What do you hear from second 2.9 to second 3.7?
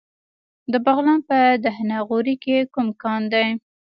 کان دی؟